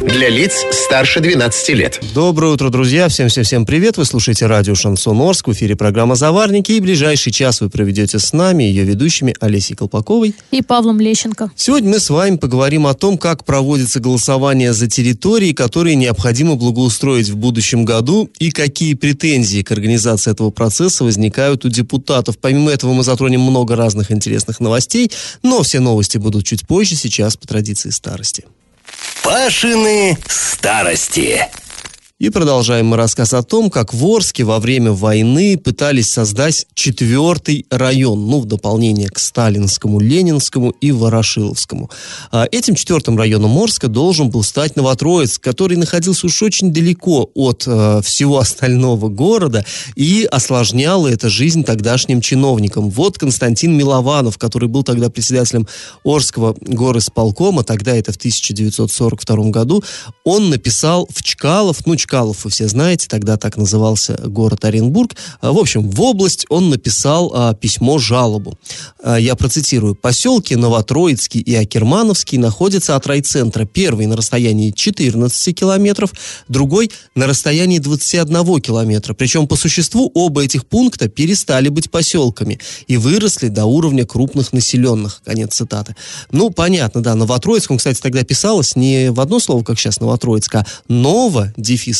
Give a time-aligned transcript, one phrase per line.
[0.00, 2.00] Для лиц старше 12 лет.
[2.14, 3.08] Доброе утро, друзья.
[3.08, 3.98] Всем-всем-всем привет.
[3.98, 5.48] Вы слушаете радио «Шансон Орск».
[5.48, 6.72] В эфире программа «Заварники».
[6.72, 10.34] И ближайший час вы проведете с нами, ее ведущими Олесей Колпаковой.
[10.52, 11.50] И Павлом Лещенко.
[11.54, 17.28] Сегодня мы с вами поговорим о том, как проводится голосование за территории, которые необходимо благоустроить
[17.28, 22.38] в будущем году, и какие претензии к организации этого процесса возникают у депутатов.
[22.38, 25.12] Помимо этого мы затронем много разных интересных новостей,
[25.42, 28.46] но все новости будут чуть позже, сейчас по традиции старости.
[29.22, 31.48] Пашины старости.
[32.20, 37.64] И продолжаем мы рассказ о том, как в Орске во время войны пытались создать четвертый
[37.70, 41.90] район, ну, в дополнение к Сталинскому, Ленинскому и Ворошиловскому.
[42.30, 47.64] А этим четвертым районом Орска должен был стать Новотроицк, который находился уж очень далеко от
[47.66, 49.64] э, всего остального города
[49.96, 52.90] и осложнял это жизнь тогдашним чиновникам.
[52.90, 55.66] Вот Константин Милованов, который был тогда председателем
[56.04, 59.82] Орского горосполкома, тогда это в 1942 году,
[60.22, 65.14] он написал в Чкалов, ну, Чкалов, вы все знаете, тогда так назывался город Оренбург.
[65.40, 68.58] А, в общем, в область он написал а, письмо-жалобу.
[69.02, 69.94] А, я процитирую.
[69.94, 73.64] «Поселки Новотроицкий и Акермановский находятся от райцентра.
[73.64, 76.12] Первый на расстоянии 14 километров,
[76.48, 79.14] другой на расстоянии 21 километра.
[79.14, 85.22] Причем по существу оба этих пункта перестали быть поселками и выросли до уровня крупных населенных».
[85.24, 85.94] Конец цитаты.
[86.32, 87.14] Ну, понятно, да.
[87.14, 91.99] Новотроицком, кстати, тогда писалось не в одно слово, как сейчас Новотроицк, а Ново, дефис,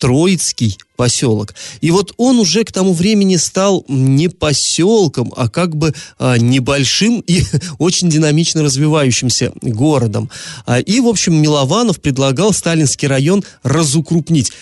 [0.00, 1.54] Троицкий поселок.
[1.80, 7.20] И вот он уже к тому времени стал не поселком, а как бы а, небольшим
[7.20, 7.42] и
[7.78, 10.28] очень динамично развивающимся городом.
[10.66, 14.52] А, и, в общем, Милованов предлагал Сталинский район разукрупнить.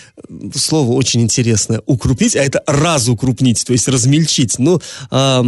[0.55, 1.81] Слово очень интересное.
[1.85, 4.59] Укрупнить, а это разукрупнить, то есть размельчить.
[4.59, 4.81] Ну,
[5.11, 5.43] а,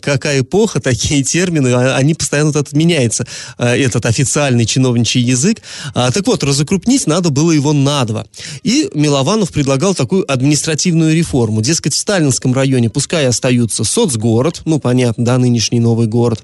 [0.00, 3.26] какая эпоха, такие термины, а, они постоянно вот это меняется,
[3.58, 5.60] а, этот официальный чиновничий язык.
[5.92, 8.26] А, так вот, разукрупнить надо было его на два.
[8.62, 11.60] И Милованов предлагал такую административную реформу.
[11.60, 16.42] Дескать, в Сталинском районе пускай остаются соцгород, ну, понятно, да, нынешний новый город,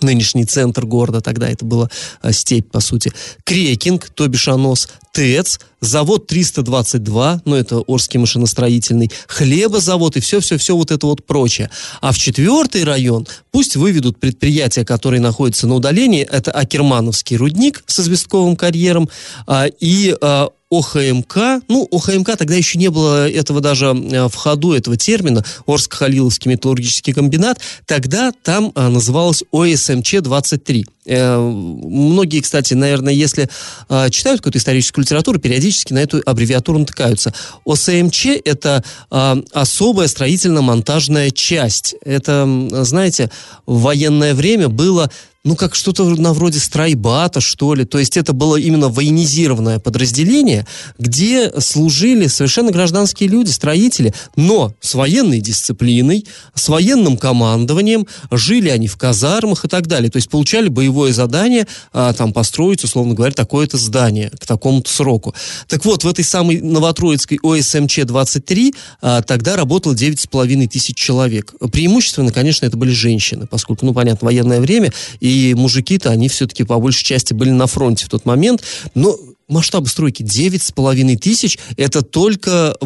[0.00, 3.12] нынешний центр города, тогда это была а, степь, по сути,
[3.44, 10.90] Крекинг, то бишь Анос, ТЭЦ, завод 322, ну, это Орский машиностроительный, хлебозавод и все-все-все вот
[10.90, 11.70] это вот прочее.
[12.02, 18.02] А в четвертый район пусть выведут предприятия, которые находятся на удалении, это Акермановский рудник со
[18.02, 19.08] известковым карьером
[19.46, 24.72] а, и а, ОХМК, ну, ОХМК тогда еще не было этого даже э, в ходу,
[24.72, 30.84] этого термина, Орско-Халиловский металлургический комбинат, тогда там а, называлось ОСМЧ-23.
[31.06, 33.48] Э, многие, кстати, наверное, если
[33.88, 37.32] э, читают какую-то историческую литературу, периодически на эту аббревиатуру натыкаются.
[37.64, 41.94] ОСМЧ– это э, особая строительно-монтажная часть.
[42.04, 42.46] Это,
[42.84, 43.30] знаете,
[43.66, 45.10] в военное время было
[45.46, 47.84] ну, как что-то на вроде страйбата, что ли.
[47.84, 50.66] То есть это было именно военизированное подразделение,
[50.98, 58.88] где служили совершенно гражданские люди, строители, но с военной дисциплиной, с военным командованием, жили они
[58.88, 60.10] в казармах и так далее.
[60.10, 65.32] То есть получали боевое задание а, там построить, условно говоря, такое-то здание к такому-то сроку.
[65.68, 71.54] Так вот, в этой самой Новотроицкой ОСМЧ-23 а, тогда работало 9,5 тысяч человек.
[71.70, 76.64] Преимущественно, конечно, это были женщины, поскольку, ну, понятно, военное время, и и мужики-то, они все-таки
[76.64, 78.62] по большей части были на фронте в тот момент,
[78.94, 79.16] но
[79.48, 82.76] масштабы стройки 9,5 тысяч, это только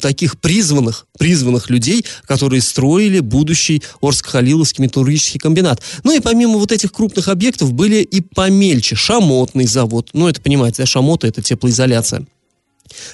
[0.00, 5.80] таких призванных, призванных людей, которые строили будущий Орск-Халиловский металлургический комбинат.
[6.02, 8.96] Ну и помимо вот этих крупных объектов были и помельче.
[8.96, 10.10] Шамотный завод.
[10.12, 12.26] Ну это, понимаете, да, шамота это теплоизоляция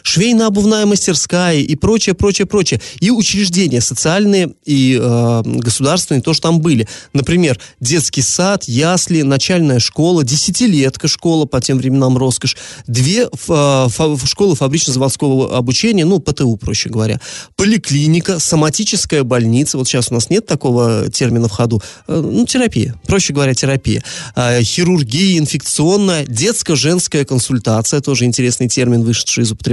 [0.03, 2.81] швейно-обувная мастерская и прочее, прочее, прочее.
[3.01, 6.89] И учреждения социальные и э, государственные тоже там были.
[7.13, 12.57] Например, детский сад, ясли, начальная школа, десятилетка школа, по тем временам роскошь,
[12.87, 13.89] две э,
[14.25, 17.21] школы фабрично-заводского обучения, ну, ПТУ, проще говоря,
[17.57, 22.95] поликлиника, соматическая больница, вот сейчас у нас нет такого термина в ходу, э, ну, терапия,
[23.07, 24.03] проще говоря, терапия,
[24.35, 29.66] э, хирургия инфекционная, детско-женская консультация, тоже интересный термин, вышедший из употребления.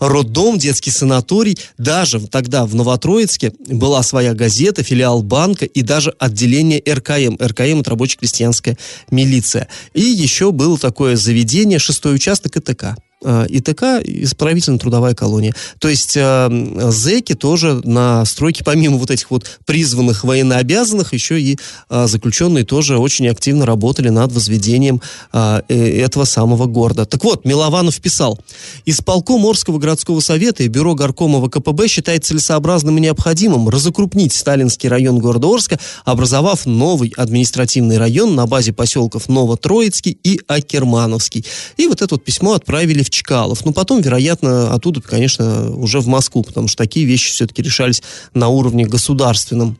[0.00, 1.58] Роддом, детский санаторий.
[1.78, 7.36] Даже тогда в Новотроицке была своя газета, филиал банка и даже отделение РКМ.
[7.40, 8.76] РКМ– это рабоче-крестьянская
[9.10, 9.68] милиция.
[9.94, 15.54] И еще было такое заведение, шестой участок ИТК ИТК, исправительно-трудовая колония.
[15.78, 21.58] То есть э, зэки тоже на стройке, помимо вот этих вот призванных военнообязанных, еще и
[21.88, 25.00] э, заключенные тоже очень активно работали над возведением
[25.32, 27.06] э, этого самого города.
[27.06, 28.38] Так вот, Милованов писал,
[28.84, 35.18] исполком Орского городского совета и бюро горкома ВКПБ считает целесообразным и необходимым разукрупнить Сталинский район
[35.18, 41.44] города Орска, образовав новый административный район на базе поселков Новотроицкий и Акермановский.
[41.76, 43.64] И вот это вот письмо отправили в Чкалов.
[43.64, 48.02] Но потом, вероятно, оттуда, конечно, уже в Москву, потому что такие вещи все-таки решались
[48.34, 49.78] на уровне государственном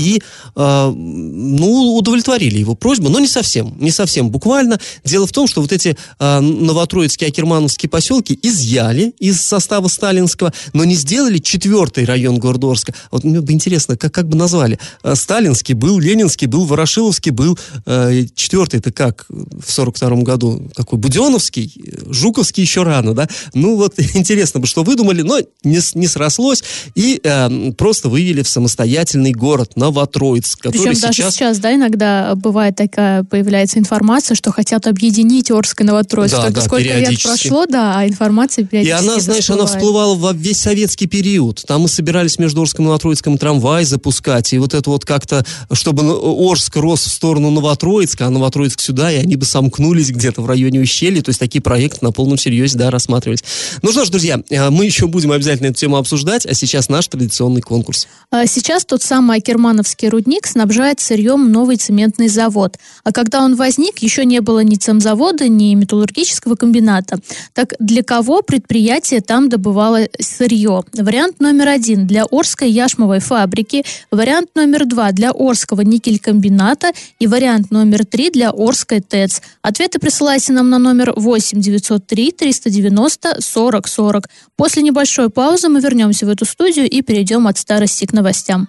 [0.00, 0.22] и,
[0.56, 4.80] э, ну, удовлетворили его просьбу, но не совсем, не совсем буквально.
[5.04, 10.84] Дело в том, что вот эти э, новотроицкие, акермановские поселки изъяли из состава сталинского, но
[10.84, 12.94] не сделали четвертый район города Орска.
[13.10, 14.78] Вот мне бы интересно, как, как бы назвали?
[15.14, 20.70] Сталинский был, Ленинский был, Ворошиловский был, э, четвертый это как в сорок втором году?
[20.74, 20.98] Какой?
[20.98, 21.72] Буденовский?
[22.06, 23.28] Жуковский еще рано, да?
[23.52, 26.64] Ну, вот интересно бы, что выдумали, но не, не срослось,
[26.94, 31.16] и э, просто вывели в самостоятельный город город Новотроицк, который Причем сейчас...
[31.16, 36.34] даже сейчас, да, иногда бывает такая, появляется информация, что хотят объединить Орск и Новотроицк.
[36.34, 39.70] Да, Только да, сколько лет прошло, да, а информация периодически И она, знаешь, всплывает.
[39.70, 41.64] она всплывала во весь советский период.
[41.66, 46.02] Там мы собирались между Орском и Новотроицком трамвай запускать, и вот это вот как-то, чтобы
[46.50, 50.80] Орск рос в сторону Новотроицка, а Новотроицк сюда, и они бы сомкнулись где-то в районе
[50.80, 53.42] ущелья, то есть такие проекты на полном серьезе, да, рассматривались.
[53.82, 57.08] Ну что ж, друзья, э, мы еще будем обязательно эту тему обсуждать, а сейчас наш
[57.08, 58.06] традиционный конкурс.
[58.30, 62.76] А сейчас тот самый Акерман Германовский рудник снабжает сырьем новый цементный завод.
[63.02, 67.18] А когда он возник, еще не было ни цемзавода, ни металлургического комбината.
[67.54, 70.84] Так для кого предприятие там добывало сырье?
[70.92, 77.70] Вариант номер один для Орской яшмовой фабрики, вариант номер два для Орского никелькомбината и вариант
[77.70, 79.40] номер три для Орской ТЭЦ.
[79.62, 84.24] Ответы присылайте нам на номер 8 903 390 40 40.
[84.56, 88.68] После небольшой паузы мы вернемся в эту студию и перейдем от старости к новостям.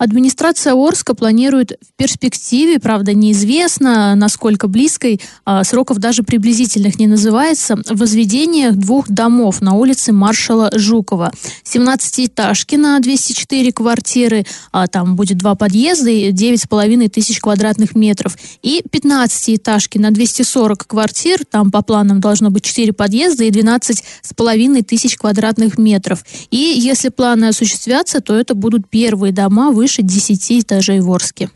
[0.00, 7.76] Администрация Орска планирует в перспективе, правда, неизвестно, насколько близкой, а, сроков даже приблизительных не называется,
[7.86, 11.32] возведение двух домов на улице маршала Жукова.
[11.64, 18.38] 17-этажки на 204 квартиры, а, там будет два подъезда и 9,5 тысяч квадратных метров.
[18.62, 25.18] И 15-этажки на 240 квартир, там по планам должно быть 4 подъезда и 12,5 тысяч
[25.18, 26.24] квадратных метров.
[26.50, 31.50] И если планы осуществятся, то это будут первые дома выше свыше 10 этажей в Орске.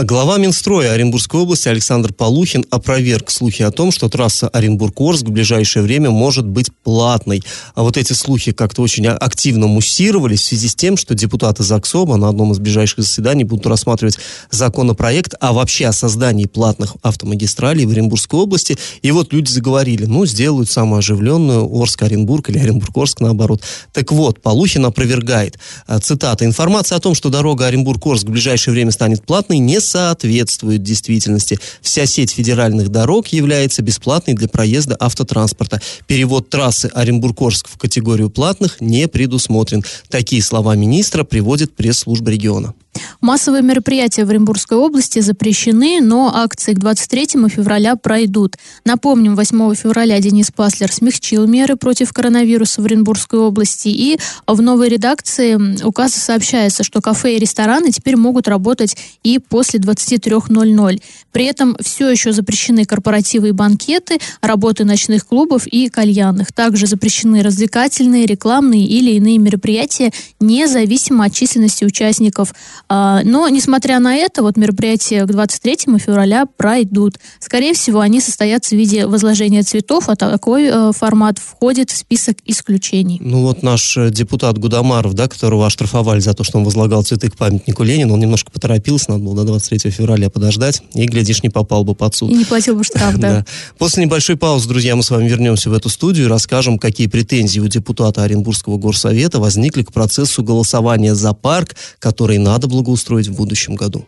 [0.00, 5.82] Глава Минстроя Оренбургской области Александр Полухин опроверг слухи о том, что трасса Оренбург-Орск в ближайшее
[5.82, 7.42] время может быть платной.
[7.74, 12.14] А вот эти слухи как-то очень активно муссировались в связи с тем, что депутаты ЗАГСОБа
[12.14, 14.18] на одном из ближайших заседаний будут рассматривать
[14.52, 18.78] законопроект о вообще о создании платных автомагистралей в Оренбургской области.
[19.02, 23.62] И вот люди заговорили, ну, сделают самую оживленную Орск-Оренбург или Оренбург-Орск наоборот.
[23.92, 25.58] Так вот, Полухин опровергает.
[25.88, 26.44] А, цитата.
[26.44, 31.58] Информация о том, что дорога Оренбург-Орск в ближайшее время станет платной, не соответствует действительности.
[31.80, 35.80] Вся сеть федеральных дорог является бесплатной для проезда автотранспорта.
[36.06, 39.84] Перевод трассы Оренбург-Орск в категорию платных не предусмотрен.
[40.08, 42.74] Такие слова министра приводит пресс-служба региона.
[43.20, 48.56] Массовые мероприятия в Оренбургской области запрещены, но акции к 23 февраля пройдут.
[48.84, 53.88] Напомним, 8 февраля Денис Паслер смягчил меры против коронавируса в Оренбургской области.
[53.88, 59.67] И в новой редакции указа сообщается, что кафе и рестораны теперь могут работать и после
[59.76, 61.02] 23.00.
[61.32, 66.52] При этом все еще запрещены корпоративы и банкеты, работы ночных клубов и кальянных.
[66.52, 72.54] Также запрещены развлекательные, рекламные или иные мероприятия, независимо от численности участников
[72.88, 77.18] а, но, несмотря на это, вот мероприятия к 23 февраля пройдут.
[77.38, 82.38] Скорее всего, они состоятся в виде возложения цветов, а такой э, формат входит в список
[82.44, 83.18] исключений.
[83.20, 87.30] Ну вот наш э, депутат Гудамаров, да, которого оштрафовали за то, что он возлагал цветы
[87.30, 91.50] к памятнику Ленина, он немножко поторопился, надо было до 23 февраля подождать, и, глядишь, не
[91.50, 92.30] попал бы под суд.
[92.30, 93.44] И не платил бы штраф, да.
[93.76, 97.60] После небольшой паузы, друзья, мы с вами вернемся в эту студию и расскажем, какие претензии
[97.60, 103.74] у депутата Оренбургского горсовета возникли к процессу голосования за парк, который надо благоустроить в будущем
[103.74, 104.06] году.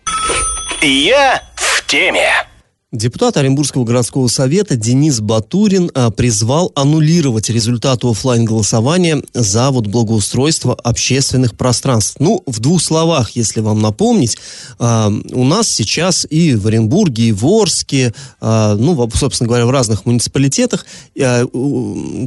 [0.83, 2.50] Я в теме.
[2.93, 10.75] Депутат Оренбургского городского совета Денис Батурин а, призвал аннулировать результаты офлайн голосования за вот благоустройство
[10.75, 12.17] общественных пространств.
[12.19, 14.39] Ну, в двух словах, если вам напомнить,
[14.81, 19.71] а, у нас сейчас и в Оренбурге, и в Орске, а, ну, собственно говоря, в
[19.71, 20.85] разных муниципалитетах
[21.21, 21.47] а,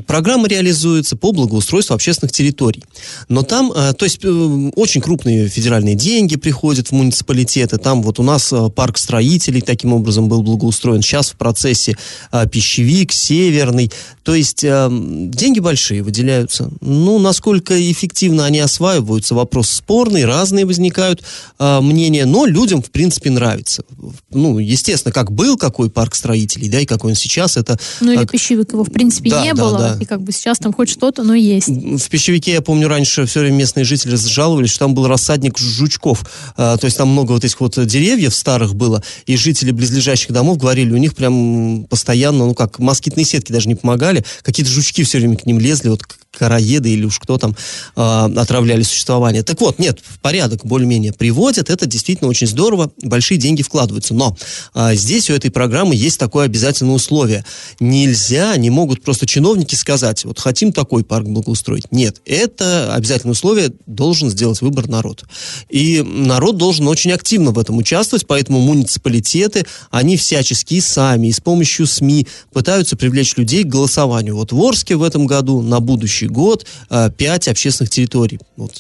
[0.07, 2.85] программы реализуются по благоустройству общественных территорий.
[3.27, 7.79] Но там, то есть, а, очень крупные федеральные деньги приходят в муниципалитеты.
[7.79, 11.01] Там вот у нас парк строителей таким образом был благоустроен.
[11.01, 11.97] Сейчас в процессе
[12.31, 13.91] а, пищевик, северный.
[14.23, 16.69] То есть а, деньги большие выделяются.
[16.81, 21.23] Ну, насколько эффективно они осваиваются, вопрос спорный, разные возникают
[21.59, 23.83] а, мнения, но людям, в принципе, нравится.
[24.29, 27.79] Ну, естественно, как был какой парк строителей, да, и какой он сейчас, это...
[27.99, 29.97] Ну, или пищевик его, в принципе, да, не да, было, да.
[29.99, 31.67] и как бы сейчас там хоть что-то, но есть.
[31.67, 36.25] В пищевике, я помню, раньше все время местные жители жаловались, что там был рассадник жучков.
[36.55, 40.42] А, то есть там много вот этих вот деревьев старых было, и жители близлежащих домов
[40.43, 45.03] домов говорили, у них прям постоянно, ну как, москитные сетки даже не помогали, какие-то жучки
[45.03, 46.03] все время к ним лезли, вот
[46.37, 47.55] караеды или уж кто там
[47.95, 49.43] э, отравляли существование.
[49.43, 54.13] Так вот, нет, в порядок более-менее приводят, это действительно очень здорово, большие деньги вкладываются.
[54.13, 54.35] Но
[54.73, 57.45] э, здесь у этой программы есть такое обязательное условие.
[57.79, 61.91] Нельзя, не могут просто чиновники сказать, вот хотим такой парк благоустроить.
[61.91, 65.23] Нет, это обязательное условие, должен сделать выбор народ.
[65.69, 71.39] И народ должен очень активно в этом участвовать, поэтому муниципалитеты, они всячески сами и с
[71.39, 74.35] помощью СМИ пытаются привлечь людей к голосованию.
[74.35, 78.39] Вот в Орске в этом году на будущее следующий год э, пять общественных территорий.
[78.57, 78.73] Вот,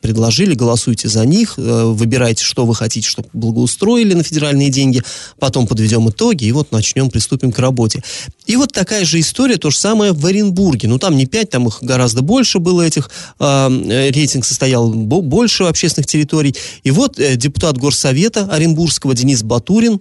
[0.00, 5.02] предложили, голосуйте за них, э, выбирайте, что вы хотите, чтобы благоустроили на федеральные деньги,
[5.38, 8.02] потом подведем итоги и вот начнем, приступим к работе.
[8.46, 10.88] И вот такая же история, то же самое в Оренбурге.
[10.88, 13.10] Ну, там не пять, там их гораздо больше было этих,
[13.40, 16.54] э, рейтинг состоял больше общественных территорий.
[16.84, 20.00] И вот э, депутат Горсовета Оренбургского Денис Батурин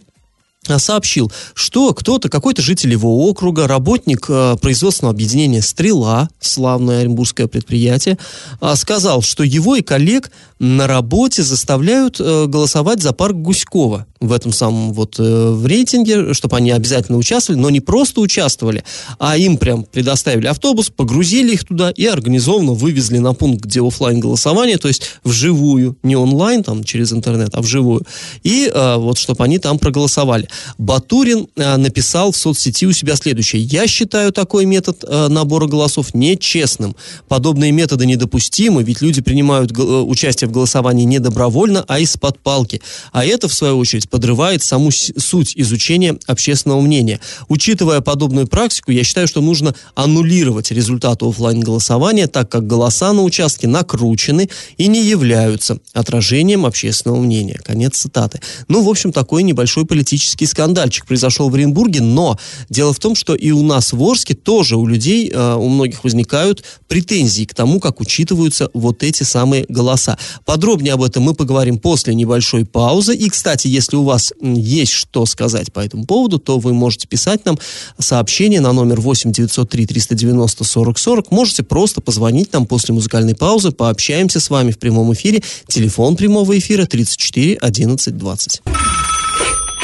[0.79, 8.17] сообщил, что кто-то, какой-то житель его округа, работник э, производственного объединения «Стрела», славное оренбургское предприятие,
[8.61, 14.31] э, сказал, что его и коллег на работе заставляют э, голосовать за парк Гуськова в
[14.31, 18.83] этом самом вот э, в рейтинге, чтобы они обязательно участвовали, но не просто участвовали,
[19.19, 24.19] а им прям предоставили автобус, погрузили их туда и организованно вывезли на пункт, где офлайн
[24.19, 28.03] голосование, то есть вживую, не онлайн там через интернет, а вживую.
[28.43, 30.47] И э, вот чтобы они там проголосовали.
[30.77, 33.61] Батурин э, написал в соцсети у себя следующее.
[33.61, 36.95] Я считаю такой метод э, набора голосов нечестным.
[37.27, 42.81] Подобные методы недопустимы, ведь люди принимают э, участие в голосовании не добровольно, а из-под палки.
[43.11, 47.19] А это, в свою очередь, подрывает саму суть изучения общественного мнения.
[47.47, 53.23] Учитывая подобную практику, я считаю, что нужно аннулировать результаты офлайн голосования, так как голоса на
[53.23, 57.59] участке накручены и не являются отражением общественного мнения.
[57.63, 58.41] Конец цитаты.
[58.67, 62.37] Ну, в общем, такой небольшой политический скандальчик произошел в Оренбурге, но
[62.69, 66.03] дело в том, что и у нас в Орске тоже у людей, э, у многих
[66.03, 70.17] возникают претензии к тому, как учитываются вот эти самые голоса.
[70.43, 73.15] Подробнее об этом мы поговорим после небольшой паузы.
[73.15, 77.45] И, кстати, если у вас есть что сказать по этому поводу, то вы можете писать
[77.45, 77.57] нам
[77.99, 81.31] сообщение на номер 8 903 390 40 40.
[81.31, 85.43] Можете просто позвонить нам после музыкальной паузы, пообщаемся с вами в прямом эфире.
[85.67, 88.61] Телефон прямого эфира 34 11 20.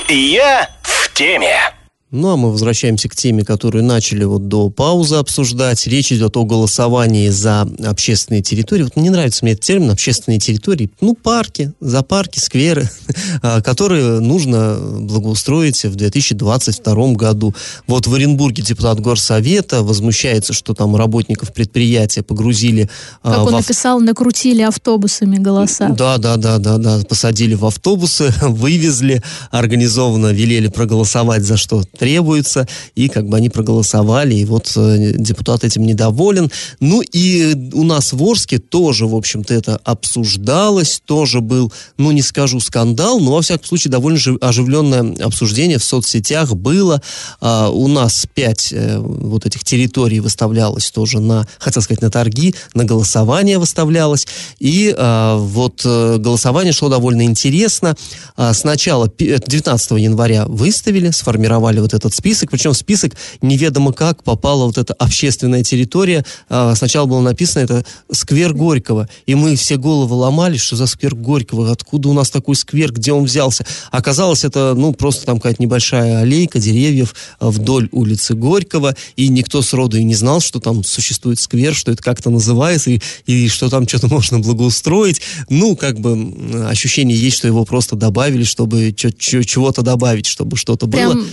[0.10, 1.81] Я в теме.
[2.12, 5.88] Ну, а мы возвращаемся к теме, которую начали вот до паузы обсуждать.
[5.88, 8.84] Речь идет о голосовании за общественные территории.
[8.84, 10.92] Вот не нравится мне этот термин «общественные территории».
[11.00, 12.90] Ну, парки, за парки, скверы,
[13.42, 17.56] а, которые нужно благоустроить в 2022 году.
[17.88, 22.90] Вот в Оренбурге депутат Горсовета возмущается, что там работников предприятия погрузили...
[23.24, 23.52] А, как он в...
[23.52, 25.88] написал, накрутили автобусами голоса.
[25.88, 27.00] Да, да, да, да, да.
[27.08, 34.34] Посадили в автобусы, вывезли, организованно велели проголосовать за что требуется, и как бы они проголосовали,
[34.34, 36.50] и вот э, депутат этим недоволен.
[36.80, 42.24] Ну и у нас в Орске тоже, в общем-то, это обсуждалось, тоже был, ну не
[42.24, 47.04] скажу скандал, но во всяком случае довольно оживленное обсуждение в соцсетях было.
[47.40, 52.56] А, у нас пять э, вот этих территорий выставлялось тоже на, хотел сказать, на торги,
[52.74, 54.26] на голосование выставлялось,
[54.58, 57.96] и а, вот э, голосование шло довольно интересно.
[58.36, 64.66] А, сначала 19 января выставили, сформировали вот вот этот список, причем список неведомо как попала
[64.66, 66.26] вот эта общественная территория.
[66.50, 71.16] А, сначала было написано это сквер Горького, и мы все головы ломали, что за сквер
[71.16, 73.66] Горького, откуда у нас такой сквер, где он взялся.
[73.92, 79.98] Оказалось, это, ну, просто там какая-то небольшая аллейка деревьев вдоль улицы Горького, и никто сроду
[79.98, 83.88] и не знал, что там существует сквер, что это как-то называется, и, и что там
[83.88, 85.22] что-то можно благоустроить.
[85.50, 91.14] Ну, как бы ощущение есть, что его просто добавили, чтобы чего-то добавить, чтобы что-то было.
[91.14, 91.26] Прям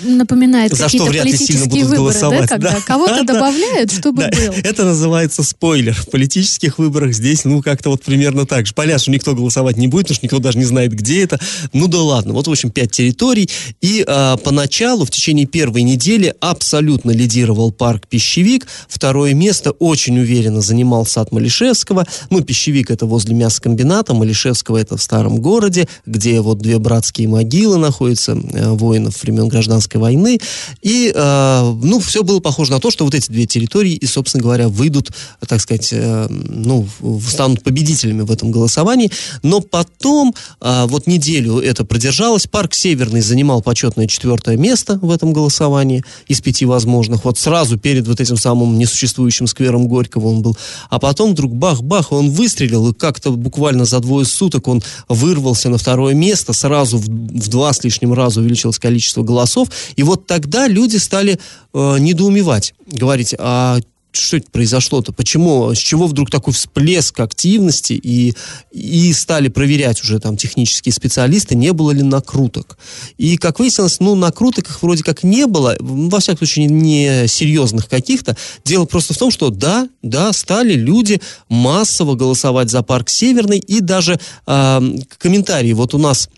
[0.49, 2.41] напоминает За что вряд ли сильно будут выборы, голосовать.
[2.43, 2.81] Да, когда да?
[2.81, 4.31] кого-то добавляют, чтобы да.
[4.31, 4.55] был.
[4.65, 5.95] Это называется спойлер.
[5.95, 8.75] В политических выборах здесь, ну, как-то вот примерно так же.
[8.75, 11.39] Понятно, что никто голосовать не будет, потому что никто даже не знает, где это.
[11.73, 12.33] Ну да ладно.
[12.33, 13.49] Вот, в общем, пять территорий.
[13.81, 18.67] И а, поначалу, в течение первой недели, абсолютно лидировал парк Пищевик.
[18.89, 22.07] Второе место очень уверенно занимал сад Малишевского.
[22.31, 27.79] Ну, Пищевик это возле мясокомбината, Малишевского это в старом городе, где вот две братские могилы
[27.79, 30.38] находятся, э, воинов времен гражданской войны.
[30.83, 34.43] И, э, ну, все было похоже на то, что вот эти две территории и, собственно
[34.43, 35.11] говоря, выйдут,
[35.47, 36.87] так сказать, э, ну,
[37.27, 39.11] станут победителями в этом голосовании.
[39.43, 45.33] Но потом, э, вот неделю это продержалось, парк Северный занимал почетное четвертое место в этом
[45.33, 47.25] голосовании из пяти возможных.
[47.25, 50.57] Вот сразу перед вот этим самым несуществующим сквером Горького он был.
[50.91, 55.79] А потом вдруг бах-бах, он выстрелил, и как-то буквально за двое суток он вырвался на
[55.79, 59.69] второе место, сразу в, в два с лишним раза увеличилось количество голосов.
[59.97, 61.39] И вот тогда люди стали
[61.73, 63.79] э, недоумевать, говорить, а
[64.19, 65.13] что это произошло-то?
[65.13, 65.75] Почему?
[65.75, 67.93] С чего вдруг такой всплеск активности?
[67.93, 68.35] И,
[68.73, 72.79] и стали проверять уже там технические специалисты, не было ли накруток.
[73.17, 77.89] И, как выяснилось, ну, накруток их вроде как не было, во всяком случае, не серьезных
[77.89, 78.37] каких-то.
[78.65, 83.81] Дело просто в том, что да, да, стали люди массово голосовать за парк Северный, и
[83.81, 84.81] даже э,
[85.19, 85.73] комментарии.
[85.73, 86.29] Вот у нас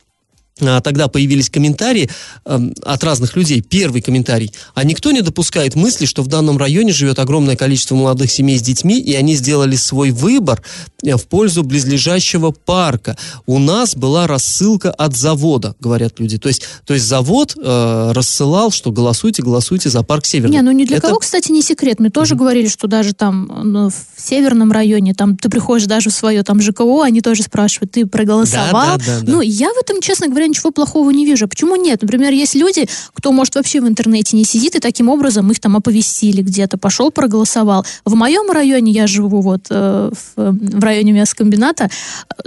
[0.83, 2.11] тогда появились комментарии
[2.45, 3.63] э, от разных людей.
[3.63, 4.53] Первый комментарий.
[4.75, 8.63] А никто не допускает мысли, что в данном районе живет огромное количество молодых семей с
[8.63, 10.63] детьми, и они сделали свой выбор
[11.03, 13.17] э, в пользу близлежащего парка.
[13.47, 16.39] У нас была рассылка от завода, говорят люди.
[16.39, 20.57] То есть, то есть завод э, рассылал, что голосуйте, голосуйте за парк Северный.
[20.57, 21.09] Не, ну не для Это...
[21.09, 22.01] кого, кстати, не секрет.
[22.01, 22.39] Мы тоже mm-hmm.
[22.39, 26.61] говорили, что даже там ну, в северном районе, там ты приходишь даже в свое там
[26.61, 28.71] ЖКО, они тоже спрашивают, ты проголосовал?
[28.71, 29.33] Да, да, да, да.
[29.33, 31.49] Ну, я в этом, честно говоря, ничего плохого не вижу.
[31.49, 32.03] Почему нет?
[32.03, 35.77] Например, есть люди, кто, может, вообще в интернете не сидит, и таким образом их там
[35.77, 37.85] оповестили где-то, пошел, проголосовал.
[38.05, 41.91] В моем районе, я живу вот э, в, в районе мясокомбината,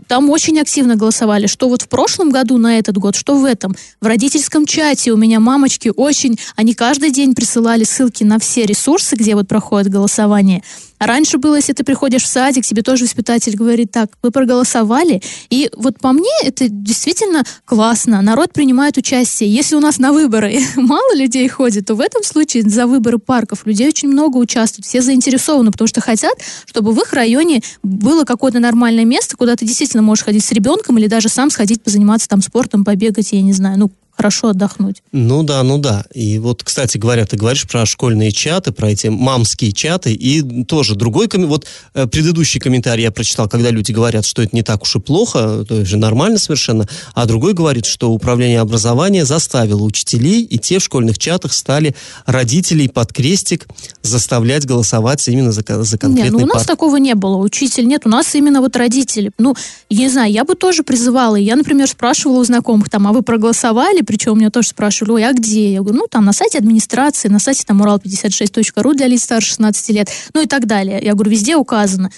[0.08, 3.76] там очень активно голосовали, что вот в прошлом году на этот год, что в этом.
[4.02, 9.16] В родительском чате у меня мамочки очень, они каждый день присылали ссылки на все ресурсы,
[9.16, 10.64] где вот проходит голосование.
[11.00, 15.22] Раньше было, если ты приходишь в садик, тебе тоже воспитатель говорит, так, вы проголосовали.
[15.50, 18.22] И вот по мне это действительно классно.
[18.22, 19.54] Народ принимает участие.
[19.54, 23.66] Если у нас на выборы мало людей ходит, то в этом случае за выборы парков
[23.66, 24.86] людей очень много участвуют.
[24.86, 29.66] Все заинтересованы, потому что хотят, чтобы в их районе было какое-то нормальное место, куда ты
[29.66, 33.54] действительно можешь ходить с ребенком или даже сам сходить позаниматься там спортом, побегать, я не
[33.54, 35.02] знаю, ну, хорошо отдохнуть.
[35.12, 36.06] Ну да, ну да.
[36.14, 40.96] И вот, кстати говоря, ты говоришь про школьные чаты, про эти мамские чаты, и тоже
[40.96, 44.96] другой, вот э, предыдущий комментарий я прочитал, когда люди говорят, что это не так уж
[44.96, 50.44] и плохо, то есть же нормально совершенно, а другой говорит, что управление образования заставило учителей,
[50.44, 51.96] и те в школьных чатах стали
[52.26, 53.68] родителей под крестик
[54.04, 56.68] заставлять голосовать именно за, за конкретный Нет, ну у нас парк.
[56.68, 59.32] такого не было, учитель нет, у нас именно вот родители.
[59.38, 59.56] Ну,
[59.90, 63.24] я не знаю, я бы тоже призывала, я, например, спрашивала у знакомых, там, а вы
[63.24, 65.74] проголосовали, причем меня тоже спрашивали, ой, а где?
[65.74, 69.90] Я говорю, ну, там, на сайте администрации, на сайте там урал56.ру для лиц старше 16
[69.90, 71.00] лет, ну и так далее.
[71.02, 72.12] Я говорю, везде указано.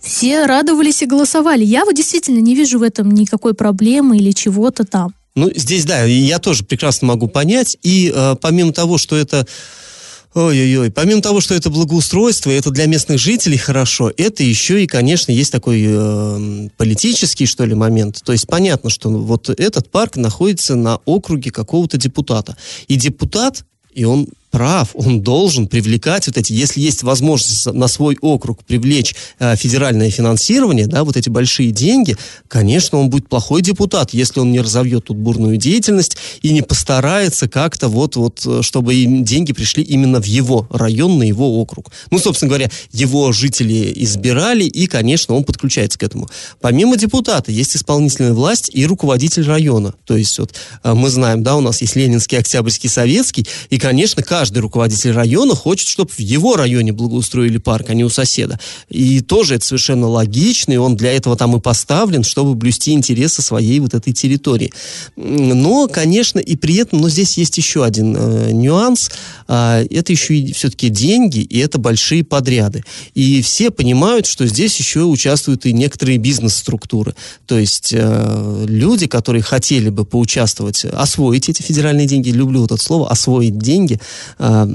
[0.00, 1.64] Все радовались и голосовали.
[1.64, 5.14] Я вот действительно не вижу в этом никакой проблемы или чего-то там.
[5.34, 7.76] Ну, здесь, да, я тоже прекрасно могу понять.
[7.82, 9.46] И э, помимо того, что это
[10.36, 10.90] Ой-ой-ой.
[10.90, 15.50] Помимо того, что это благоустройство, это для местных жителей хорошо, это еще и, конечно, есть
[15.50, 18.20] такой э, политический, что ли, момент.
[18.22, 22.54] То есть понятно, что вот этот парк находится на округе какого-то депутата.
[22.86, 28.16] И депутат, и он прав, он должен привлекать вот эти, если есть возможность на свой
[28.22, 32.16] округ привлечь э, федеральное финансирование, да, вот эти большие деньги,
[32.48, 37.50] конечно, он будет плохой депутат, если он не разовьет тут бурную деятельность и не постарается
[37.50, 41.92] как-то вот, вот, э, чтобы им деньги пришли именно в его район, на его округ.
[42.10, 46.30] Ну, собственно говоря, его жители избирали, и, конечно, он подключается к этому.
[46.62, 49.92] Помимо депутата, есть исполнительная власть и руководитель района.
[50.06, 54.22] То есть, вот, э, мы знаем, да, у нас есть Ленинский, Октябрьский, Советский, и, конечно,
[54.22, 58.60] каждый каждый руководитель района хочет, чтобы в его районе благоустроили парк, а не у соседа.
[58.88, 63.42] И тоже это совершенно логично, и он для этого там и поставлен, чтобы блюсти интересы
[63.42, 64.72] своей вот этой территории.
[65.16, 69.10] Но, конечно, и при этом, но здесь есть еще один э, нюанс.
[69.48, 72.84] Э, это еще и все-таки деньги, и это большие подряды.
[73.14, 77.16] И все понимают, что здесь еще участвуют и некоторые бизнес-структуры.
[77.46, 82.80] То есть э, люди, которые хотели бы поучаствовать, освоить эти федеральные деньги, люблю вот это
[82.80, 83.98] слово, освоить деньги.
[84.38, 84.66] Э,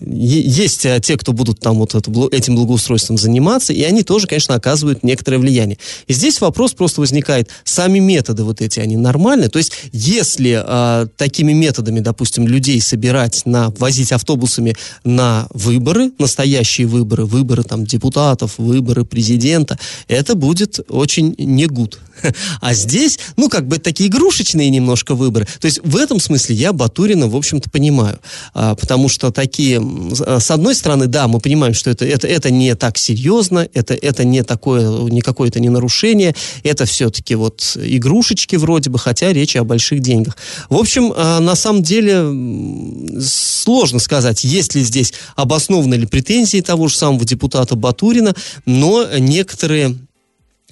[0.00, 1.94] есть э, те, кто будут там вот
[2.32, 5.78] этим благоустройством заниматься, и они тоже, конечно, оказывают некоторое влияние.
[6.06, 9.48] И здесь вопрос просто возникает, сами методы вот эти, они нормальны?
[9.48, 16.86] То есть, если э, такими методами, допустим, людей собирать на, возить автобусами на выборы, настоящие
[16.86, 22.00] выборы, выборы там депутатов, выборы президента, это будет очень не гуд.
[22.60, 25.46] А здесь, ну, как бы такие игрушечные немножко выборы.
[25.60, 28.18] То есть в этом смысле я Батурина, в общем-то, понимаю.
[28.54, 29.80] А, потому что такие,
[30.26, 33.94] а, с одной стороны, да, мы понимаем, что это, это, это не так серьезно, это,
[33.94, 39.56] это не такое, не какое-то не нарушение, это все-таки вот игрушечки вроде бы, хотя речь
[39.56, 40.36] о больших деньгах.
[40.68, 46.88] В общем, а, на самом деле сложно сказать, есть ли здесь обоснованные ли претензии того
[46.88, 49.96] же самого депутата Батурина, но некоторые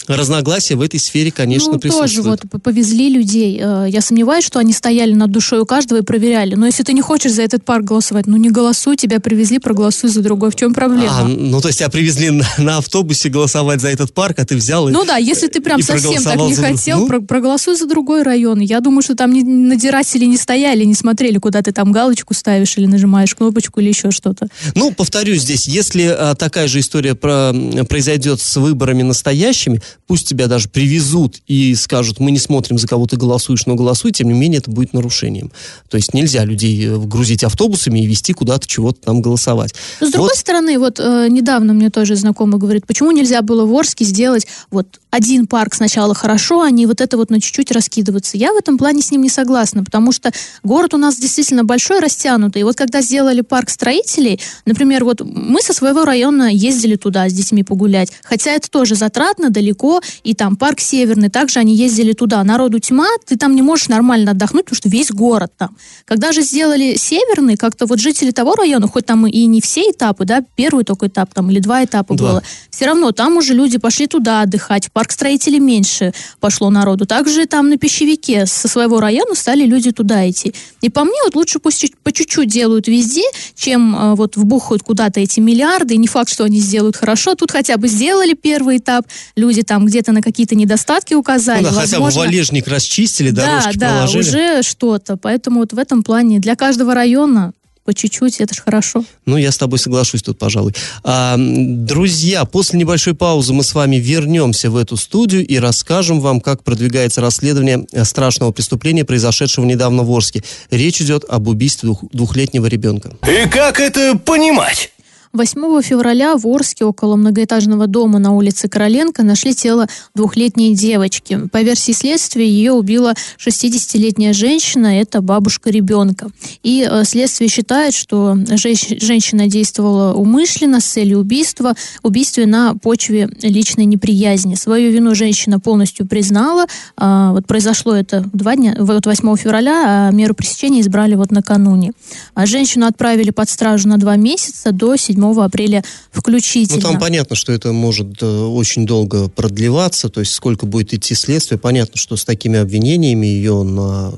[0.09, 2.40] разногласия в этой сфере, конечно, ну, присутствуют.
[2.40, 3.61] тоже вот повезли людей.
[3.62, 6.55] Э, я сомневаюсь, что они стояли над душой у каждого и проверяли.
[6.55, 10.11] Но если ты не хочешь за этот парк голосовать, ну не голосуй, тебя привезли, проголосуй
[10.11, 10.51] за другой.
[10.51, 11.21] В чем проблема?
[11.21, 14.57] А, ну то есть тебя привезли на, на автобусе голосовать за этот парк, а ты
[14.57, 17.07] взял и Ну да, если ты прям совсем так не хотел, ну?
[17.07, 18.61] про проголосуй за другой район.
[18.61, 22.77] Я думаю, что там не, надиратели не стояли, не смотрели, куда ты там галочку ставишь
[22.79, 24.49] или нажимаешь кнопочку или еще что-то.
[24.75, 27.53] Ну, повторюсь здесь, если а, такая же история про,
[27.88, 33.07] произойдет с выборами настоящими, пусть тебя даже привезут и скажут, мы не смотрим, за кого
[33.07, 35.51] ты голосуешь, но голосуй, тем не менее это будет нарушением.
[35.89, 39.75] То есть нельзя людей э, грузить автобусами и вести куда-то чего-то там голосовать.
[40.01, 40.39] Но, с другой вот.
[40.39, 45.01] стороны, вот э, недавно мне тоже знакомый говорит, почему нельзя было в Орске сделать вот
[45.11, 48.37] один парк сначала хорошо, а не вот это вот на чуть-чуть раскидываться.
[48.37, 50.31] Я в этом плане с ним не согласна, потому что
[50.63, 52.61] город у нас действительно большой, растянутый.
[52.61, 57.33] И вот когда сделали парк строителей, например, вот мы со своего района ездили туда с
[57.33, 59.86] детьми погулять, хотя это тоже затратно, далеко,
[60.25, 62.42] и там парк Северный, также они ездили туда.
[62.44, 65.77] Народу тьма, ты там не можешь нормально отдохнуть, потому что весь город там.
[66.05, 70.25] Когда же сделали Северный, как-то вот жители того района, хоть там и не все этапы,
[70.25, 72.25] да, первый только этап там или два этапа да.
[72.25, 77.07] было, все равно там уже люди пошли туда отдыхать, парк строителей меньше пошло народу.
[77.07, 80.55] Также там на пищевике со своего района стали люди туда идти.
[80.81, 85.20] И по мне вот лучше пусть по чуть-чуть делают везде, чем э, вот вбухают куда-то
[85.20, 85.94] эти миллиарды.
[85.94, 87.35] И не факт, что они сделают хорошо.
[87.35, 91.62] Тут хотя бы сделали первый этап, люди там где-то на какие-то недостатки указали.
[91.62, 94.23] Ну, да, хотя бы валежник расчистили, дорожки да, проложили.
[94.23, 95.17] Да, уже что-то.
[95.17, 97.53] Поэтому вот в этом плане для каждого района
[97.87, 99.05] по чуть-чуть, это же хорошо.
[99.27, 100.75] Ну, я с тобой соглашусь тут, пожалуй.
[101.05, 106.41] А, друзья, после небольшой паузы мы с вами вернемся в эту студию и расскажем вам,
[106.41, 110.43] как продвигается расследование страшного преступления, произошедшего недавно в Орске.
[110.71, 113.12] Речь идет об убийстве двух, двухлетнего ребенка.
[113.23, 114.91] И как это понимать?
[115.37, 121.49] 8 февраля в Орске около многоэтажного дома на улице Короленко нашли тело двухлетней девочки.
[121.53, 126.31] По версии следствия, ее убила 60-летняя женщина, это бабушка ребенка.
[126.62, 133.85] И э, следствие считает, что женщина действовала умышленно с целью убийства, убийстве на почве личной
[133.85, 134.55] неприязни.
[134.55, 136.66] Свою вину женщина полностью признала.
[136.96, 141.92] А, вот произошло это два дня, вот 8 февраля, а меру пресечения избрали вот накануне.
[142.35, 146.77] А женщину отправили под стражу на два месяца до 7 апреля включительно.
[146.77, 151.15] Ну, там понятно, что это может э, очень долго продлеваться, то есть сколько будет идти
[151.15, 151.59] следствие.
[151.59, 154.12] Понятно, что с такими обвинениями ее на...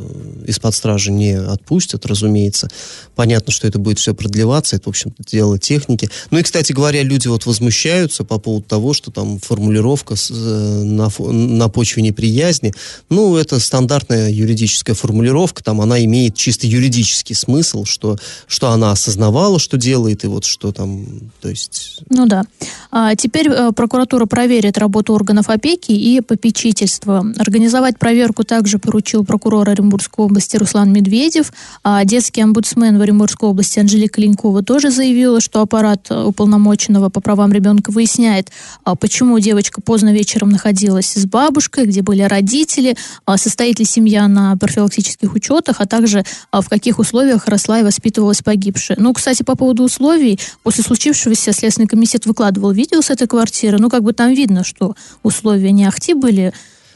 [0.47, 2.68] из-под стражи не отпустят, разумеется.
[3.14, 6.09] Понятно, что это будет все продлеваться, это, в общем-то, дело техники.
[6.31, 11.11] Ну и, кстати говоря, люди вот возмущаются по поводу того, что там формулировка э, на,
[11.18, 12.73] на почве неприязни.
[13.11, 18.16] Ну, это стандартная юридическая формулировка, там она имеет чисто юридический смысл, что,
[18.47, 20.98] что она осознавала, что делает, и вот что там
[21.41, 22.03] то есть...
[22.11, 22.45] Ну да.
[22.91, 27.25] А теперь э, прокуратура проверит работу органов опеки и попечительства.
[27.39, 31.53] Организовать проверку также поручил прокурор Оренбургской области Руслан Медведев.
[31.83, 37.53] А детский омбудсмен в Оренбургской области Анжелика Ленькова тоже заявила, что аппарат уполномоченного по правам
[37.53, 38.51] ребенка выясняет,
[38.85, 44.29] а почему девочка поздно вечером находилась с бабушкой, где были родители, а состоит ли семья
[44.29, 48.99] на профилактических учетах, а также а в каких условиях росла и воспитывалась погибшая.
[49.01, 53.79] Ну, кстати, по поводу условий, после случившегося Следственный комитет выкладывал видео с этой квартиры.
[53.79, 56.53] Ну, как бы там видно, что условия не ахти были,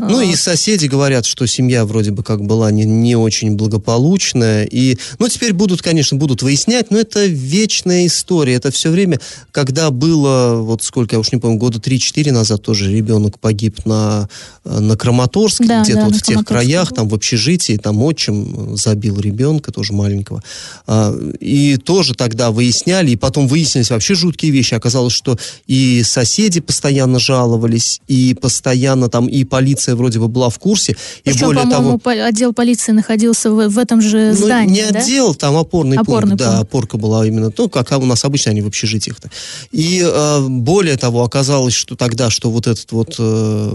[0.09, 4.65] Ну и соседи говорят, что семья вроде бы как была не, не очень благополучная.
[4.65, 8.55] И, ну, теперь будут, конечно, будут выяснять, но это вечная история.
[8.55, 9.21] Это все время,
[9.53, 14.29] когда было, вот сколько, я уж не помню, года 3-4 назад тоже ребенок погиб на,
[14.65, 19.19] на Краматорске, да, где-то да, вот в тех краях, там в общежитии, там отчим забил
[19.19, 20.43] ребенка, тоже маленького.
[20.87, 24.75] А, и тоже тогда выясняли, и потом выяснились вообще жуткие вещи.
[24.75, 30.59] Оказалось, что и соседи постоянно жаловались, и постоянно там и полиция вроде бы была в
[30.59, 30.96] курсе.
[31.24, 35.00] Причем, и более того, отдел полиции находился в, в этом же ну, здании, Не да?
[35.00, 38.50] отдел, там опорный, опорный пункт, пункт, да, опорка была именно, ну, как у нас обычно
[38.52, 39.31] они в общежитиях-то.
[39.70, 43.74] И э, более того, оказалось, что тогда, что вот этот вот, э,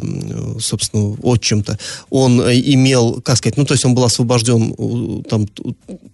[0.60, 1.77] собственно, отчим-то,
[2.10, 5.47] он э, имел, как сказать, ну, то есть он был освобожден там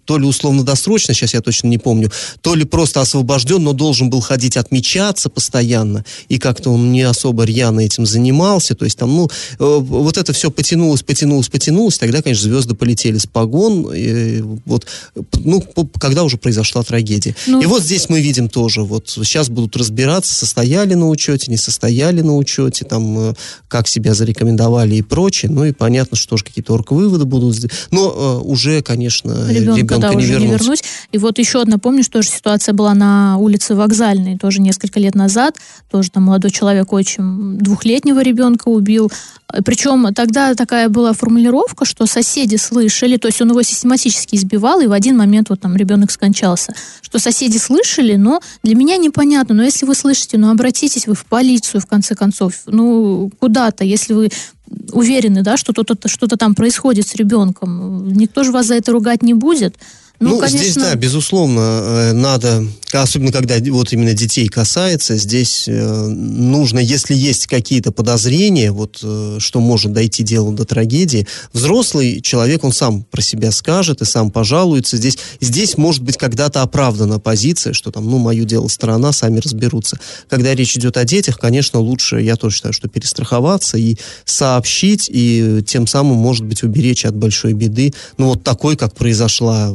[0.06, 2.12] то ли условно-досрочно, сейчас я точно не помню,
[2.42, 7.44] то ли просто освобожден, но должен был ходить отмечаться постоянно, и как-то он не особо
[7.44, 12.22] рьяно этим занимался, то есть там, ну, э, вот это все потянулось, потянулось, потянулось, тогда,
[12.22, 14.86] конечно, звезды полетели с погон, и, вот,
[15.34, 15.64] ну,
[16.00, 17.36] когда уже произошла трагедия.
[17.48, 21.58] Ну, и вот здесь мы видим тоже, вот сейчас будут разбираться, состояли на учете, не
[21.58, 23.34] состояли на учете, там, э,
[23.68, 28.48] как себя зарекомендовали и прочее, ну, и понятно, что же какие-то орг-выводы будут, но э,
[28.48, 30.50] уже, конечно, ребенка, ребенка да, не, уже вернуть.
[30.50, 30.84] не вернуть.
[31.12, 35.58] И вот еще одна, помнишь, тоже ситуация была на улице Вокзальной, тоже несколько лет назад,
[35.90, 39.12] тоже там молодой человек очень двухлетнего ребенка убил,
[39.66, 44.88] причем тогда такая была формулировка, что соседи слышали, то есть он его систематически избивал, и
[44.88, 46.74] в один момент вот там ребенок скончался.
[47.02, 51.26] Что соседи слышали, но для меня непонятно, но если вы слышите, ну обратитесь вы в
[51.26, 54.32] полицию, в конце концов, ну куда-то, если вы
[54.92, 59.24] уверены, да, что что-то что там происходит с ребенком, никто же вас за это ругать
[59.24, 59.76] не будет.
[60.24, 60.60] Ну, ну конечно...
[60.60, 67.14] здесь, да, безусловно, э, надо, особенно когда вот именно детей касается, здесь э, нужно, если
[67.14, 73.04] есть какие-то подозрения, вот, э, что может дойти дело до трагедии, взрослый человек, он сам
[73.04, 74.96] про себя скажет и сам пожалуется.
[74.96, 80.00] Здесь, здесь может быть когда-то оправдана позиция, что там, ну, мое дело сторона, сами разберутся.
[80.30, 85.62] Когда речь идет о детях, конечно, лучше, я тоже считаю, что перестраховаться и сообщить, и
[85.68, 89.74] тем самым, может быть, уберечь от большой беды, ну, вот такой, как произошла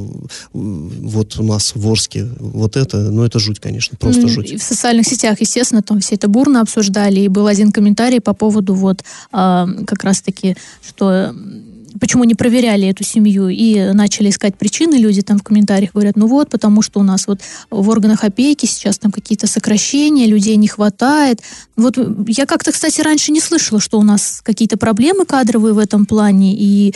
[0.52, 4.50] вот у нас в Орске, вот это, ну это жуть, конечно, просто mm, жуть.
[4.52, 8.34] И в социальных сетях, естественно, там все это бурно обсуждали, и был один комментарий по
[8.34, 11.34] поводу вот а, как раз-таки, что
[12.00, 16.26] почему не проверяли эту семью и начали искать причины, люди там в комментариях говорят, ну
[16.26, 20.68] вот, потому что у нас вот в органах опеки сейчас там какие-то сокращения, людей не
[20.68, 21.40] хватает.
[21.76, 21.98] Вот
[22.28, 26.54] я как-то, кстати, раньше не слышала, что у нас какие-то проблемы кадровые в этом плане,
[26.54, 26.94] и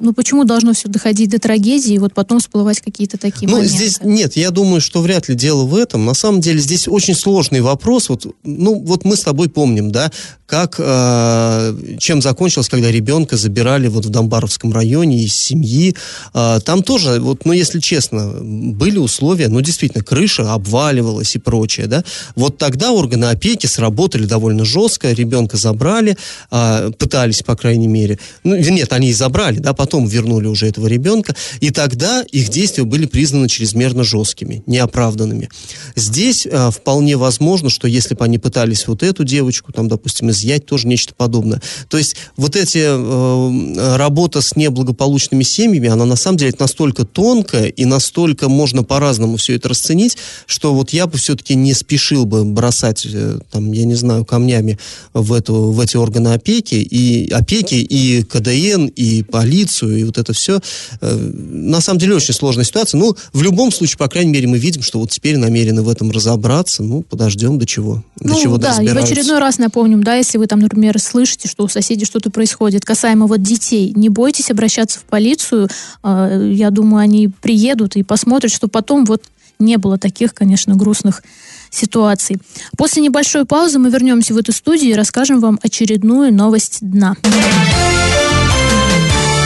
[0.00, 3.74] ну почему должно все доходить до трагедии и вот потом всплывать какие-то такие ну, моменты?
[3.74, 6.04] здесь нет, я думаю, что вряд ли дело в этом.
[6.04, 8.08] На самом деле здесь очень сложный вопрос.
[8.08, 10.10] Вот, ну, вот мы с тобой помним, да,
[10.46, 15.94] как, э, чем закончилось, когда ребенка забирали вот в Домбаровском районе из семьи.
[16.32, 21.86] Э, там тоже, вот, ну, если честно, были условия, ну, действительно, крыша обваливалась и прочее,
[21.86, 22.02] да.
[22.34, 26.16] Вот тогда органы опеки сработали довольно жестко, ребенка забрали,
[26.50, 28.18] э, пытались, по крайней мере.
[28.42, 32.84] Ну, нет, они и забрали, да, потом вернули уже этого ребенка, и тогда их действия
[32.84, 35.48] были признаны чрезмерно жесткими, неоправданными.
[35.96, 40.66] Здесь э, вполне возможно, что если бы они пытались вот эту девочку, там, допустим, изъять,
[40.66, 41.62] тоже нечто подобное.
[41.88, 47.66] То есть вот эти э, работа с неблагополучными семьями, она на самом деле настолько тонкая
[47.66, 52.44] и настолько можно по-разному все это расценить, что вот я бы все-таки не спешил бы
[52.44, 54.78] бросать, э, там, я не знаю, камнями
[55.14, 60.18] в, эту, в эти органы опеки, и опеки, и КДН, и полицию, полицию, и вот
[60.18, 60.60] это все.
[61.00, 62.98] Э, на самом деле очень сложная ситуация.
[62.98, 66.10] Ну, в любом случае, по крайней мере, мы видим, что вот теперь намерены в этом
[66.10, 66.82] разобраться.
[66.82, 68.02] Ну, подождем до чего.
[68.20, 71.48] До ну, чего да, и в очередной раз напомним, да, если вы там, например, слышите,
[71.48, 75.68] что у соседей что-то происходит касаемо вот детей, не бойтесь обращаться в полицию.
[76.02, 79.22] Э, я думаю, они приедут и посмотрят, что потом вот
[79.58, 81.22] не было таких, конечно, грустных
[81.70, 82.38] ситуаций.
[82.76, 87.16] После небольшой паузы мы вернемся в эту студию и расскажем вам очередную новость дна.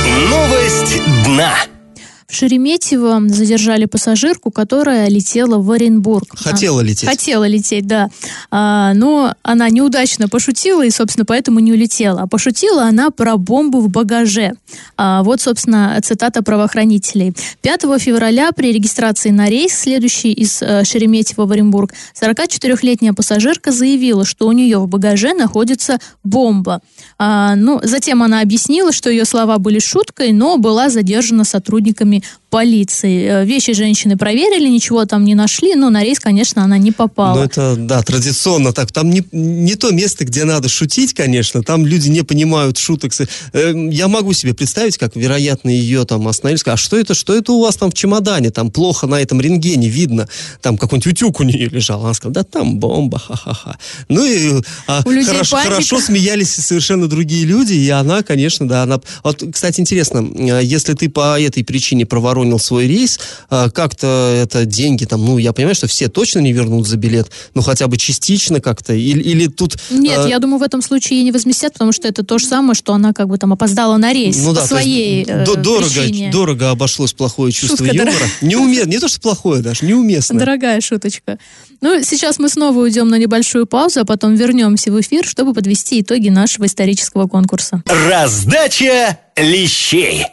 [0.07, 1.55] Новость дна.
[2.27, 6.27] В Шереметьево задержали пассажирку, которая летела в Оренбург.
[6.35, 7.09] Хотела а, лететь.
[7.09, 8.09] Хотела лететь, да.
[8.51, 12.23] А, но она неудачно пошутила и, собственно, поэтому не улетела.
[12.23, 14.53] А пошутила она про бомбу в багаже.
[14.97, 17.35] А, вот, собственно, цитата правоохранителей.
[17.63, 24.25] 5 февраля при регистрации на рейс, следующий из э, Шереметьево в Оренбург, 44-летняя пассажирка заявила,
[24.25, 26.81] что у нее в багаже находится бомба.
[27.19, 32.25] А, ну, затем она объяснила, что ее слова были шуткой, но была задержана сотрудниками сообщений
[32.53, 33.25] полиции.
[33.25, 37.39] Э, вещи женщины проверили, ничего там не нашли, но на рейс, конечно, она не попала.
[37.39, 38.93] Ну, это, да, традиционно так.
[38.93, 41.63] Там не, не то место, где надо шутить, конечно.
[41.63, 43.13] Там люди не понимают шуток.
[43.55, 46.61] Э, я могу себе представить, как, вероятно, ее там остановили.
[46.67, 48.51] А что это, что это у вас там в чемодане?
[48.51, 50.29] Там плохо на этом рентгене видно.
[50.61, 52.05] Там какой-нибудь утюг у нее лежал.
[52.05, 53.79] Она сказала, да там бомба, ха-ха-ха.
[54.11, 59.01] Ну и а, хорошо, хорошо смеялись совершенно другие люди, и она, конечно, да, она...
[59.25, 63.19] Вот, кстати, интересно, э, если ты по этой причине проворонил свой рейс,
[63.51, 67.31] э, как-то это деньги там, ну, я понимаю, что все точно не вернут за билет,
[67.55, 69.77] но хотя бы частично как-то, или, или тут...
[69.91, 70.29] Нет, э...
[70.29, 72.93] я думаю, в этом случае ей не возместят, потому что это то же самое, что
[72.95, 76.31] она как бы там опоздала на рейс ну, по да, своей э, дорого, причине.
[76.31, 78.27] Дорого обошлось плохое чувство Шутка юмора.
[78.41, 80.39] Неуместно, не то, что плохое даже, неуместно.
[80.39, 81.39] Дорогая шуточка.
[81.81, 86.01] Ну, сейчас мы снова уйдем на небольшую паузу, а потом вернемся в эфир, чтобы подвести
[86.01, 87.83] итоги нашего исторического конкурса.
[87.87, 90.27] Раздача лещей.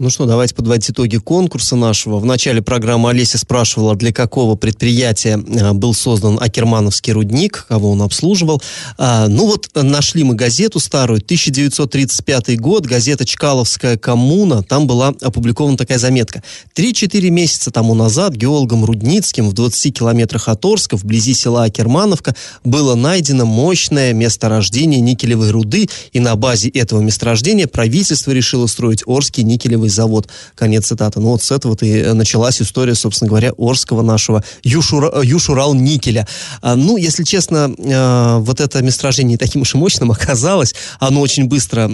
[0.00, 2.20] Ну что, давайте подводить итоги конкурса нашего.
[2.20, 8.02] В начале программы Олеся спрашивала, для какого предприятия э, был создан Акермановский рудник, кого он
[8.02, 8.62] обслуживал.
[8.96, 15.76] А, ну вот, нашли мы газету старую, 1935 год, газета «Чкаловская коммуна», там была опубликована
[15.76, 16.44] такая заметка.
[16.74, 22.94] Три-четыре месяца тому назад геологом Рудницким в 20 километрах от Орска, вблизи села Акермановка, было
[22.94, 29.87] найдено мощное месторождение никелевой руды, и на базе этого месторождения правительство решило строить Орский никелевый
[29.88, 30.28] нефтяной завод.
[30.54, 31.20] Конец цитаты.
[31.20, 36.26] Ну вот с этого-то и э, началась история, собственно говоря, Орского нашего Юшура, э, Юшурал-никеля.
[36.62, 40.74] А, ну, если честно, э, вот это месторождение не таким уж и мощным оказалось.
[41.00, 41.88] Оно очень быстро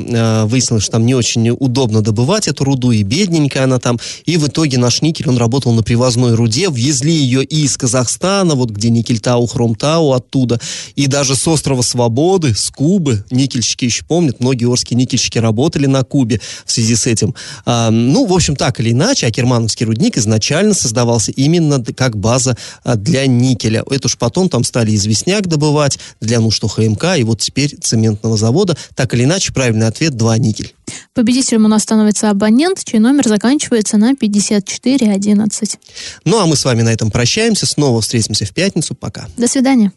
[0.46, 3.98] выяснилось, что там не очень удобно добывать эту руду, и бедненькая она там.
[4.26, 6.68] И в итоге наш никель, он работал на привозной руде.
[6.70, 10.60] Везли ее и из Казахстана, вот где Никельтау, Хромтау оттуда,
[10.96, 13.24] и даже с острова Свободы, с Кубы.
[13.30, 17.34] Никельщики еще помнят, многие орские никельщики работали на Кубе в связи с этим.
[17.84, 22.96] А, ну, в общем, так или иначе, Акермановский рудник изначально создавался именно как база а,
[22.96, 23.84] для никеля.
[23.90, 28.76] Это уж потом там стали известняк добывать для нужд ХМК, и вот теперь цементного завода.
[28.94, 30.74] Так или иначе, правильный ответ– 2 никель.
[31.12, 35.78] Победителем у нас становится абонент, чей номер заканчивается на 5411.
[36.24, 37.66] Ну, а мы с вами на этом прощаемся.
[37.66, 38.94] Снова встретимся в пятницу.
[38.94, 39.26] Пока.
[39.36, 39.92] До свидания.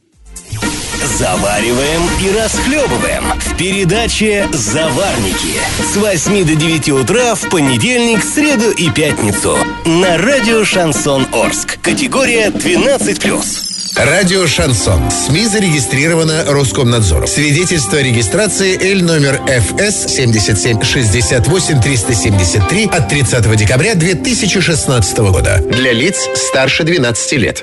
[1.17, 5.55] Завариваем и расхлебываем в передаче «Заварники»
[5.91, 11.79] с 8 до 9 утра в понедельник, среду и пятницу на радио «Шансон Орск».
[11.81, 13.67] Категория 12+.
[13.97, 15.09] Радио «Шансон».
[15.09, 17.25] СМИ зарегистрировано Роскомнадзором.
[17.25, 25.63] Свидетельство о регистрации Л номер ФС 77 68 373 от 30 декабря 2016 года.
[25.71, 27.55] Для лиц старше 12 лет.